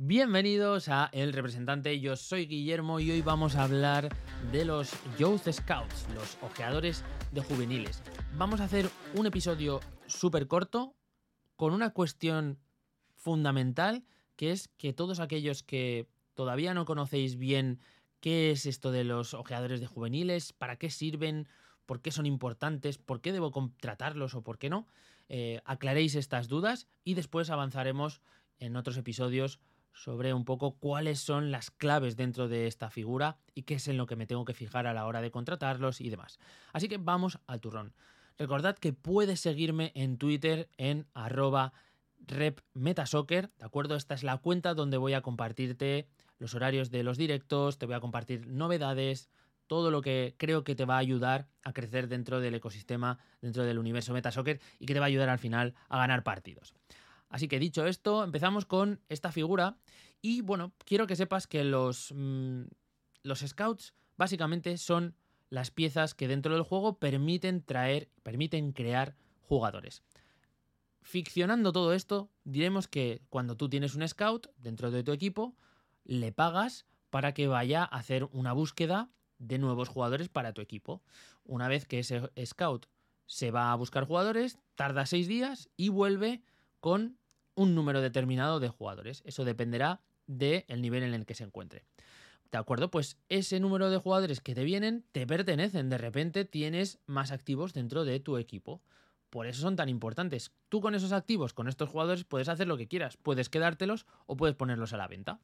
[0.00, 4.14] Bienvenidos a El Representante, yo soy Guillermo y hoy vamos a hablar
[4.52, 8.00] de los Youth Scouts, los ojeadores de juveniles.
[8.36, 10.94] Vamos a hacer un episodio súper corto
[11.56, 12.60] con una cuestión
[13.16, 14.04] fundamental
[14.36, 17.80] que es que todos aquellos que todavía no conocéis bien
[18.20, 21.48] qué es esto de los ojeadores de juveniles, para qué sirven,
[21.86, 24.86] por qué son importantes, por qué debo contratarlos o por qué no,
[25.28, 28.22] eh, aclaréis estas dudas y después avanzaremos
[28.60, 29.58] en otros episodios
[30.02, 33.96] sobre un poco cuáles son las claves dentro de esta figura y qué es en
[33.96, 36.38] lo que me tengo que fijar a la hora de contratarlos y demás.
[36.72, 37.92] Así que vamos al turrón.
[38.38, 41.72] Recordad que puedes seguirme en Twitter en arroba
[42.26, 43.96] repmetasoccer, ¿de acuerdo?
[43.96, 46.06] Esta es la cuenta donde voy a compartirte
[46.38, 49.28] los horarios de los directos, te voy a compartir novedades,
[49.66, 53.64] todo lo que creo que te va a ayudar a crecer dentro del ecosistema, dentro
[53.64, 56.74] del universo Metasoccer y que te va a ayudar al final a ganar partidos.
[57.28, 59.76] Así que dicho esto, empezamos con esta figura
[60.22, 62.62] y bueno, quiero que sepas que los, mm,
[63.22, 65.14] los scouts básicamente son
[65.50, 70.02] las piezas que dentro del juego permiten traer, permiten crear jugadores.
[71.02, 75.56] Ficcionando todo esto, diremos que cuando tú tienes un scout dentro de tu equipo,
[76.04, 81.02] le pagas para que vaya a hacer una búsqueda de nuevos jugadores para tu equipo.
[81.44, 82.86] Una vez que ese scout
[83.24, 86.42] se va a buscar jugadores, tarda seis días y vuelve
[86.80, 87.18] con
[87.54, 89.22] un número determinado de jugadores.
[89.24, 91.84] Eso dependerá del nivel en el que se encuentre.
[92.50, 92.90] ¿De acuerdo?
[92.90, 95.90] Pues ese número de jugadores que te vienen te pertenecen.
[95.90, 98.80] De repente tienes más activos dentro de tu equipo.
[99.28, 100.52] Por eso son tan importantes.
[100.70, 103.18] Tú con esos activos, con estos jugadores, puedes hacer lo que quieras.
[103.18, 105.40] Puedes quedártelos o puedes ponerlos a la venta.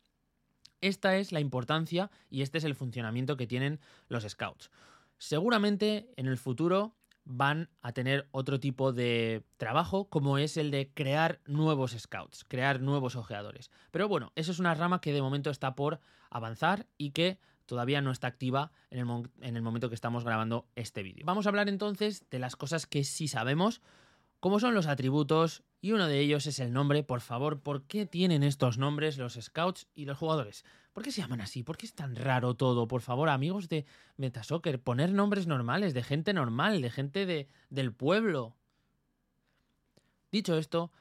[0.80, 4.70] Esta es la importancia y este es el funcionamiento que tienen los scouts.
[5.18, 10.90] Seguramente en el futuro van a tener otro tipo de trabajo como es el de
[10.92, 13.70] crear nuevos scouts, crear nuevos ojeadores.
[13.90, 16.00] Pero bueno, eso es una rama que de momento está por
[16.30, 21.02] avanzar y que todavía no está activa en el, en momento que estamos grabando este
[21.02, 21.24] vídeo.
[21.24, 23.80] Vamos a hablar entonces de las cosas que sí sabemos,
[24.44, 27.02] como son los atributos y uno de ellos es el nombre.
[27.02, 30.66] Por favor, ¿por qué tienen estos nombres los scouts y los jugadores?
[30.92, 31.62] ¿Por qué se llaman así?
[31.62, 32.86] ¿Por qué es tan raro todo?
[32.86, 33.86] Por favor, amigos de
[34.18, 38.54] Metasoccer, poner nombres normales, de gente normal, de gente de, del pueblo.
[40.30, 40.92] Dicho esto,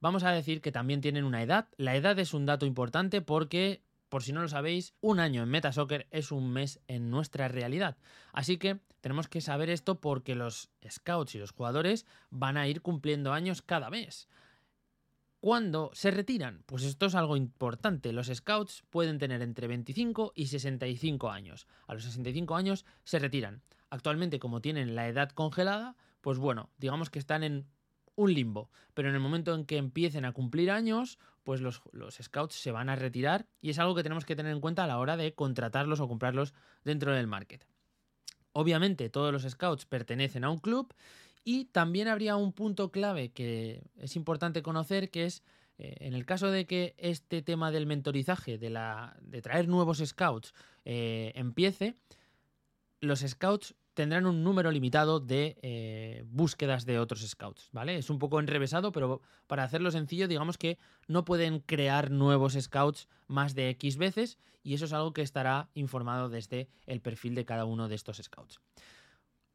[0.00, 1.68] vamos a decir que también tienen una edad.
[1.76, 5.48] La edad es un dato importante porque por si no lo sabéis, un año en
[5.48, 7.96] Metasoccer es un mes en nuestra realidad.
[8.32, 12.82] Así que tenemos que saber esto porque los scouts y los jugadores van a ir
[12.82, 14.28] cumpliendo años cada mes.
[15.40, 16.64] ¿Cuándo se retiran?
[16.66, 18.12] Pues esto es algo importante.
[18.12, 21.68] Los scouts pueden tener entre 25 y 65 años.
[21.86, 23.62] A los 65 años se retiran.
[23.88, 27.68] Actualmente, como tienen la edad congelada, pues bueno, digamos que están en
[28.16, 28.68] un limbo.
[28.94, 31.80] Pero en el momento en que empiecen a cumplir años, pues los,
[32.20, 34.86] scouts se van a retirar y es algo que tenemos que tener en cuenta a
[34.86, 36.52] la hora de contratarlos o comprarlos
[36.84, 37.66] dentro del market.
[38.52, 40.92] Obviamente todos los scouts pertenecen a un club
[41.44, 45.42] y también habría un punto clave que es importante conocer que es
[45.78, 50.02] eh, en el caso de que este tema del mentorizaje, de, la, de traer nuevos
[50.04, 50.52] scouts,
[50.84, 51.96] eh, empiece,
[53.00, 57.96] los scouts tendrán un número limitado de eh, búsquedas de otros scouts, ¿vale?
[57.96, 60.78] Es un poco enrevesado, pero para hacerlo sencillo, digamos que
[61.08, 65.68] no pueden crear nuevos scouts más de X veces y eso es algo que estará
[65.74, 68.60] informado desde el perfil de cada uno de estos scouts.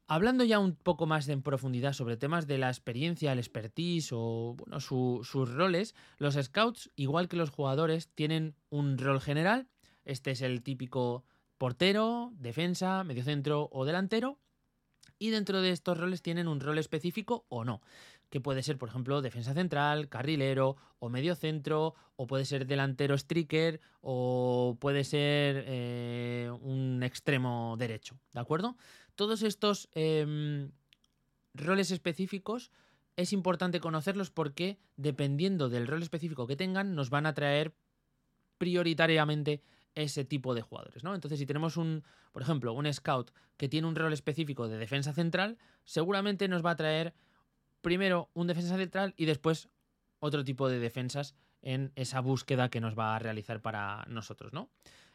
[0.08, 4.56] Hablando ya un poco más en profundidad sobre temas de la experiencia, el expertise o
[4.58, 9.68] bueno, sus roles, los scouts, igual que los jugadores, tienen un rol general.
[10.04, 11.24] Este es el típico
[11.64, 14.38] portero, defensa, mediocentro o delantero.
[15.18, 17.80] Y dentro de estos roles tienen un rol específico o no,
[18.28, 23.80] que puede ser, por ejemplo, defensa central, carrilero o mediocentro, o puede ser delantero striker,
[24.02, 28.76] o puede ser eh, un extremo derecho, ¿de acuerdo?
[29.14, 30.70] Todos estos em,
[31.54, 32.72] roles específicos
[33.16, 37.72] es importante conocerlos porque dependiendo del rol específico que tengan, nos van a traer
[38.58, 39.62] prioritariamente
[39.94, 41.14] ese tipo de jugadores, ¿no?
[41.14, 45.12] Entonces, si tenemos un, por ejemplo, un scout que tiene un rol específico de defensa
[45.12, 47.14] central, seguramente nos va a traer
[47.80, 49.68] primero un defensa central y después
[50.18, 54.70] otro tipo de defensas en esa búsqueda que nos va a realizar para nosotros, ¿no?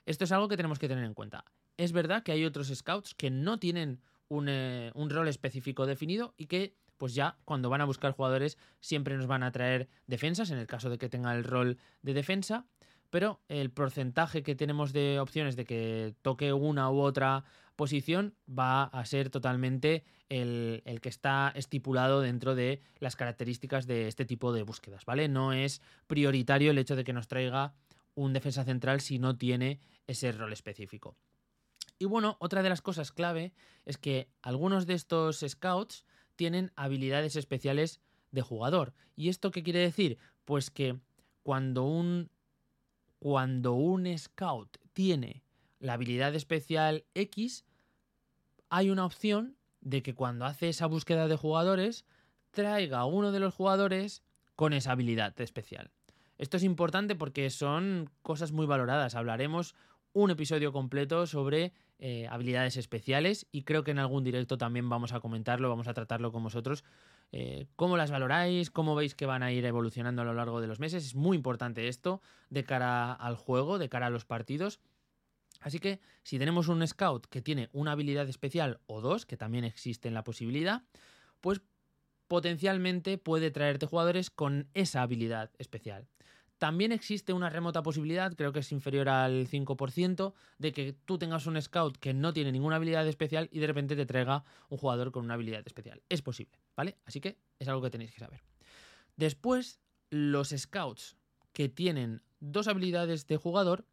[0.05, 1.45] Esto es algo que tenemos que tener en cuenta.
[1.77, 6.33] Es verdad que hay otros scouts que no tienen un, eh, un rol específico definido
[6.37, 10.51] y que pues ya cuando van a buscar jugadores siempre nos van a traer defensas,
[10.51, 12.65] en el caso de que tenga el rol de defensa,
[13.09, 17.43] pero el porcentaje que tenemos de opciones de que toque una u otra
[17.75, 24.25] posición va a ser totalmente el, que está estipulado dentro de las características de este
[24.25, 25.27] tipo de búsquedas, ¿vale?
[25.27, 27.73] No es prioritario el hecho de que nos traiga
[28.15, 31.15] un defensa central si no tiene ese rol específico.
[31.97, 33.53] Y bueno, otra de las cosas clave
[33.85, 36.05] es que algunos de estos scouts
[36.35, 38.01] tienen habilidades especiales
[38.31, 38.93] de jugador.
[39.15, 40.17] ¿Y esto qué quiere decir?
[40.45, 40.99] Pues que
[41.43, 42.29] cuando un
[43.19, 45.43] cuando un scout tiene
[45.79, 47.65] la habilidad especial X,
[48.69, 52.05] hay una opción de que cuando hace esa búsqueda de jugadores,
[52.51, 54.23] traiga a uno de los jugadores
[54.55, 55.91] con esa habilidad especial.
[56.37, 59.15] Esto es importante porque son cosas muy valoradas.
[59.15, 59.75] Hablaremos
[60.13, 65.13] un episodio completo sobre eh, habilidades especiales y creo que en algún directo también vamos
[65.13, 66.83] a comentarlo, vamos a tratarlo con vosotros.
[67.31, 68.71] Eh, ¿Cómo las valoráis?
[68.71, 71.05] ¿Cómo veis que van a ir evolucionando a lo largo de los meses?
[71.05, 74.79] Es muy importante esto de cara al juego, de cara a los partidos.
[75.59, 79.65] Así que si tenemos un scout que tiene una habilidad especial o dos, que también
[79.65, 80.83] existe en la posibilidad,
[81.41, 81.61] pues
[82.27, 86.07] potencialmente puede traerte jugadores con esa habilidad especial.
[86.59, 91.47] También existe una remota posibilidad, creo que es inferior al 5%, de que tú tengas
[91.47, 95.11] un scout que no tiene ninguna habilidad especial y de repente te traiga un jugador
[95.11, 96.03] con una habilidad especial.
[96.09, 96.97] Es posible, ¿vale?
[97.05, 98.41] Así que es algo que tenéis que saber.
[99.15, 99.79] Después,
[100.09, 101.17] los scouts
[101.53, 103.85] que tienen dos habilidades de jugador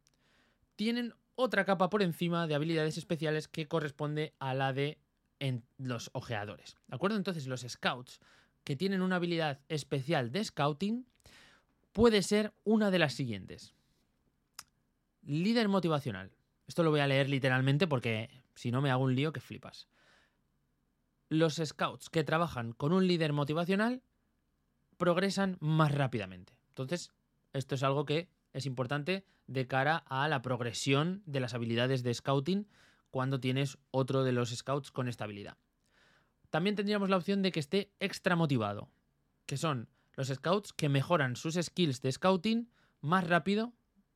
[0.75, 4.97] tienen otra capa por encima de habilidades especiales que corresponde a la de
[5.77, 6.77] los ojeadores.
[6.87, 7.17] ¿De acuerdo?
[7.17, 8.19] Entonces, los scouts
[8.63, 11.05] que tienen una habilidad especial de scouting
[11.93, 13.73] puede ser una de las siguientes.
[15.23, 16.31] Líder motivacional.
[16.67, 19.87] Esto lo voy a leer literalmente porque si no me hago un lío que flipas.
[21.29, 24.01] Los scouts que trabajan con un líder motivacional
[24.97, 26.53] progresan más rápidamente.
[26.69, 27.11] Entonces,
[27.53, 32.13] esto es algo que es importante de cara a la progresión de las habilidades de
[32.13, 32.67] scouting
[33.11, 35.57] cuando tienes otro de los scouts con esta habilidad.
[36.49, 38.89] También tendríamos la opción de que esté extra motivado,
[39.45, 42.69] que son los scouts que mejoran sus skills de scouting
[43.01, 43.73] más rápido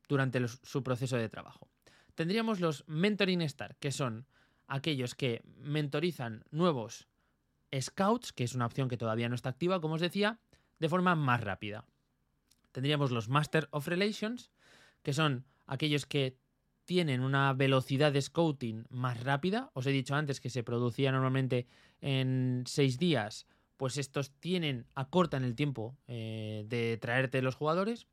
[0.08, 1.68] durante su proceso de trabajo.
[2.14, 4.26] Tendríamos los mentoring star, que son
[4.66, 7.08] aquellos que mentorizan nuevos
[7.74, 10.38] scouts, que es una opción que todavía no está activa, como os decía,
[10.78, 11.86] de forma más rápida
[12.72, 14.50] tendríamos los Master of Relations,
[15.02, 16.36] que son aquellos que
[16.84, 19.70] tienen una velocidad de scouting más rápida.
[19.74, 21.66] Os he dicho antes que se producía normalmente
[22.00, 28.08] en seis días, pues estos tienen, acortan el tiempo eh, de traerte los jugadores.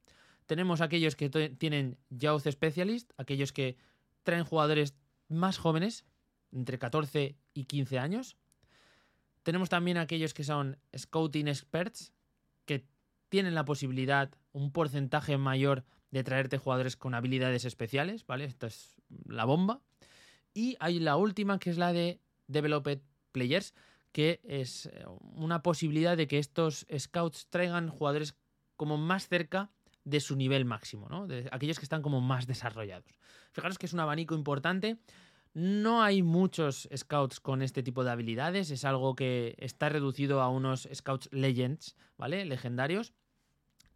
[0.45, 3.77] Tenemos aquellos que tienen Youth Specialist, aquellos que
[4.23, 4.95] traen jugadores
[5.27, 6.05] más jóvenes,
[6.51, 8.37] entre 14 y 15 años.
[9.43, 12.13] Tenemos también aquellos que son Scouting Experts,
[12.65, 12.85] que
[13.29, 18.45] tienen la posibilidad, un porcentaje mayor de traerte jugadores con habilidades especiales, ¿vale?
[18.45, 19.81] Esta es la bomba.
[20.53, 22.99] Y hay la última, que es la de Developed
[23.31, 23.73] Players,
[24.11, 25.05] que es eh,
[25.35, 28.35] una posibilidad de que estos scouts traigan jugadores
[28.75, 29.69] como más cerca
[30.03, 31.27] de su nivel máximo, ¿no?
[31.27, 33.19] De aquellos que están como más desarrollados.
[33.51, 34.97] Fijaros que es un abanico importante.
[35.53, 40.49] No hay muchos scouts con este tipo de habilidades, es algo que está reducido a
[40.49, 42.45] unos scouts legends, ¿vale?
[42.45, 43.13] Legendarios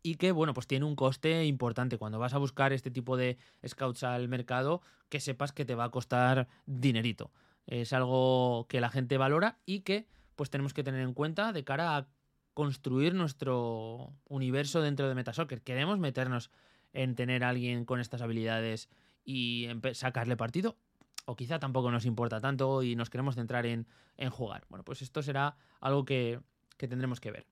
[0.04, 1.98] y que, bueno, pues tiene un coste importante.
[1.98, 5.86] Cuando vas a buscar este tipo de scouts al mercado, que sepas que te va
[5.86, 7.32] a costar dinerito.
[7.66, 10.06] Es algo que la gente valora y que
[10.36, 12.08] pues tenemos que tener en cuenta de cara a
[12.54, 15.62] construir nuestro universo dentro de Metasoccer.
[15.62, 16.52] Queremos meternos
[16.92, 18.90] en tener a alguien con estas habilidades
[19.24, 20.76] y sacarle partido.
[21.26, 23.88] O quizá tampoco nos importa tanto y nos queremos centrar en,
[24.18, 24.66] en jugar.
[24.70, 26.40] Bueno, pues esto será algo que,
[26.78, 27.48] que tendremos que ver.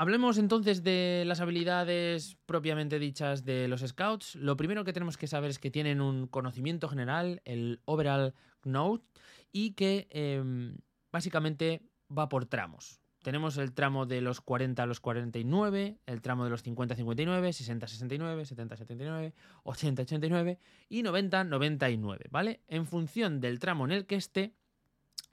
[0.00, 4.34] Hablemos entonces de las habilidades propiamente dichas de los scouts.
[4.34, 9.04] Lo primero que tenemos que saber es que tienen un conocimiento general, el overall note,
[9.52, 10.78] y que em,
[11.12, 12.99] básicamente va por tramos.
[13.22, 16.96] Tenemos el tramo de los 40 a los 49, el tramo de los 50 a
[16.96, 19.34] 59, 60 a 69, 70 a 79,
[19.64, 20.58] 80 a 89
[20.88, 22.60] y 90 a 99, ¿vale?
[22.66, 24.54] En función del tramo en el que esté,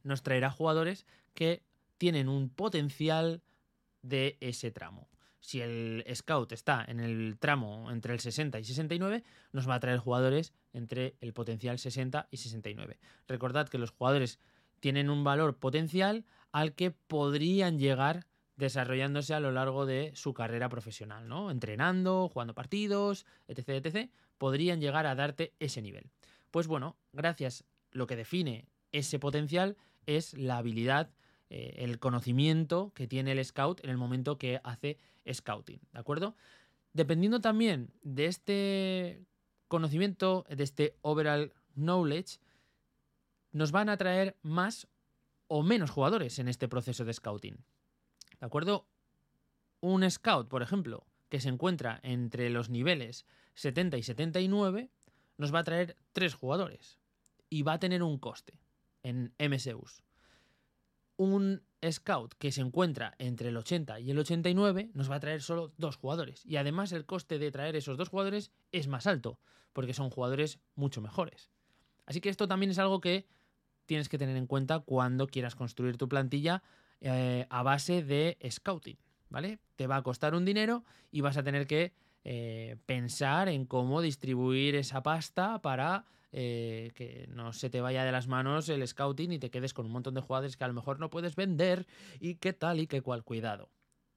[0.03, 1.63] nos traerá jugadores que
[1.97, 3.41] tienen un potencial
[4.01, 5.09] de ese tramo.
[5.39, 9.79] Si el scout está en el tramo entre el 60 y 69, nos va a
[9.79, 12.99] traer jugadores entre el potencial 60 y 69.
[13.29, 14.39] Recordad que los jugadores
[14.81, 18.25] tienen un valor potencial al que podrían llegar
[18.55, 21.51] desarrollándose a lo largo de su carrera profesional, ¿no?
[21.51, 26.09] Entrenando, jugando partidos, etc, etc, podrían llegar a darte ese nivel.
[26.51, 31.11] Pues bueno, gracias lo que define ese potencial es la habilidad
[31.49, 34.97] eh, el conocimiento que tiene el scout en el momento que hace
[35.31, 36.35] scouting, ¿de acuerdo?
[36.93, 39.25] Dependiendo también de este
[39.67, 42.39] conocimiento, de este overall knowledge,
[43.51, 44.87] nos van a traer más
[45.47, 47.63] o menos jugadores en este proceso de scouting.
[48.39, 48.87] ¿De acuerdo?
[49.79, 53.25] Un scout, por ejemplo, que se encuentra entre los niveles
[53.55, 54.89] 70 y 79
[55.37, 56.99] nos va a traer tres jugadores
[57.49, 58.59] y va a tener un coste
[59.03, 60.03] en MSUs.
[61.17, 65.41] Un scout que se encuentra entre el 80 y el 89 nos va a traer
[65.41, 69.39] solo dos jugadores y además el coste de traer esos dos jugadores es más alto
[69.73, 71.51] porque son jugadores mucho mejores.
[72.05, 73.27] Así que esto también es algo que
[73.87, 76.61] tienes que tener en cuenta cuando quieras construir tu plantilla
[77.01, 78.97] eh, a base de scouting,
[79.29, 79.59] ¿vale?
[79.75, 84.01] Te va a costar un dinero y vas a tener que eh, pensar en cómo
[84.01, 89.31] distribuir esa pasta para eh, que no se te vaya de las manos el scouting
[89.31, 91.87] y te quedes con un montón de jugadores que a lo mejor no puedes vender
[92.19, 93.23] y qué tal y qué cual.
[93.23, 93.69] Cuidado.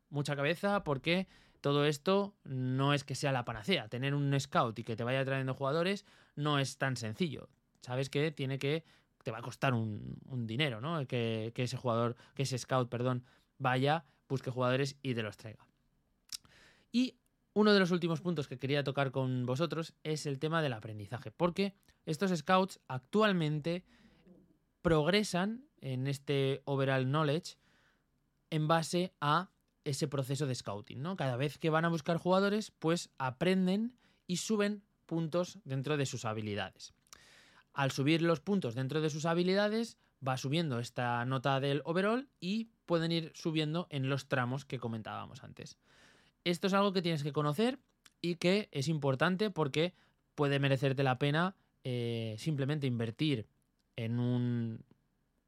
[0.09, 1.29] Mucha cabeza porque
[1.61, 3.89] todo esto no es que sea la panacea.
[3.89, 7.49] Tener un scout y que te vaya trayendo jugadores no es tan sencillo.
[7.81, 8.85] Sabes que tiene que
[9.23, 11.07] te va a costar un, dinero, ¿no?
[11.07, 13.25] Que, que, ese jugador, que ese scout, perdón,
[13.59, 15.67] vaya, busque jugadores y te los traiga.
[16.93, 17.17] Y
[17.53, 21.31] uno de los últimos puntos que quería tocar con vosotros es el tema del aprendizaje,
[21.31, 21.75] porque
[22.07, 23.85] estos scouts actualmente
[24.83, 27.57] progresan en este overall knowledge
[28.51, 29.51] en base a
[29.85, 31.17] ese proceso de scouting, ¿no?
[31.17, 33.97] Cada vez que van a buscar jugadores, pues aprenden
[34.27, 36.95] y suben puntos dentro de sus habilidades.
[37.73, 42.69] Al subir los puntos dentro de sus habilidades, va subiendo esta nota del overall y
[42.87, 45.79] pueden ir subiendo en los tramos que comentábamos antes.
[46.45, 47.79] Esto es algo que tienes que conocer
[48.21, 49.95] y que es importante porque
[50.35, 53.47] puede merecerte la pena eh, simplemente invertir
[53.97, 54.85] en un,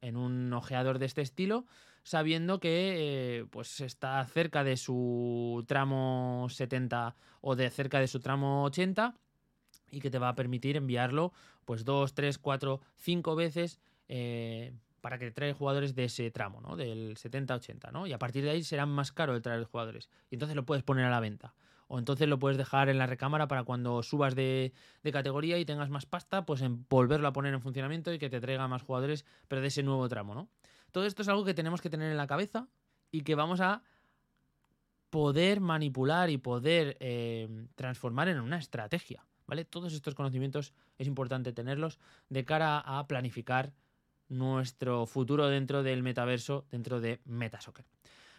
[0.01, 1.67] en un ojeador de este estilo
[2.05, 8.21] sabiendo que eh, pues está cerca de su tramo 70 o de cerca de su
[8.21, 9.15] tramo 80
[9.93, 11.33] y que te va a permitir enviarlo
[11.65, 16.77] pues 2, 3, 4, 5 veces eh, para que trae jugadores de ese tramo, ¿no?
[16.77, 18.07] Del 70-80, ¿no?
[18.07, 20.09] Y a partir de ahí será más caro el traer jugadores.
[20.31, 21.55] Y entonces lo puedes poner a la venta.
[21.89, 24.73] O entonces lo puedes dejar en la recámara para cuando subas de,
[25.13, 28.41] categoría y tengas más pasta, pues en volverlo a poner en funcionamiento y que te
[28.41, 30.49] traiga más jugadores, pero de ese nuevo tramo, ¿no?
[30.91, 32.69] Todo esto es algo que tenemos que tener en la cabeza
[33.11, 33.83] y que vamos a
[35.11, 39.67] poder manipular y poder eh, transformar en una estrategia, ¿vale?
[39.67, 41.99] Todos estos conocimientos es importante tenerlos
[42.31, 43.75] de cara a planificar
[44.31, 47.85] nuestro futuro dentro del metaverso, dentro de Metasoccer.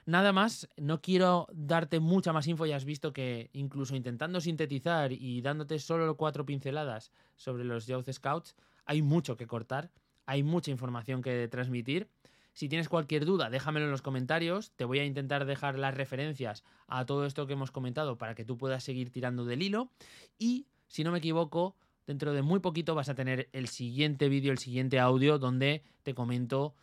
[0.08, 5.12] Nada más, no quiero darte mucha más info, ya has visto que incluso intentando sintetizar
[5.12, 8.55] y dándote solo cuatro pinceladas sobre los Youth Scouts,
[8.86, 9.91] hay mucho que cortar,
[10.25, 12.10] hay mucha información que transmitir.
[12.53, 14.72] Si tienes cualquier duda, déjamelo en los comentarios.
[14.72, 18.46] Te voy a intentar dejar las referencias a todo esto que hemos comentado para que
[18.46, 19.91] tú puedas seguir tirando del hilo.
[20.38, 24.51] Y, si no me equivoco, dentro de muy poquito vas a tener el siguiente vídeo,
[24.51, 26.75] el siguiente audio, donde te comento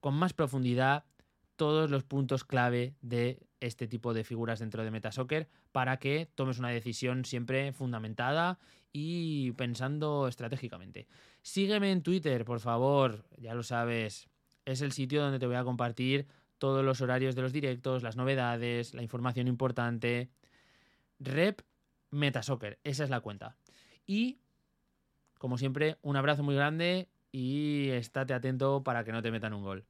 [0.00, 1.04] con más profundidad
[1.56, 6.58] todos los puntos clave de este tipo de figuras dentro de Metasoccer para que tomes
[6.58, 8.58] una decisión siempre fundamentada
[8.94, 11.06] y pensando estratégicamente.
[11.42, 14.26] Sígueme en Twitter, por favor, ya lo sabes.
[14.64, 18.16] Es el sitio donde te voy a compartir todos los horarios de los directos, las
[18.16, 20.30] novedades, la información importante.
[21.18, 21.60] Rep
[22.14, 23.56] Metasoccer, esa es la cuenta.
[24.06, 24.38] Y,
[25.38, 29.64] como siempre, un abrazo muy grande y estate atento para que no te metan un
[29.64, 29.84] gol.